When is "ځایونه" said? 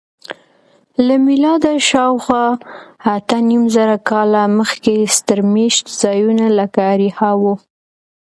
6.01-6.45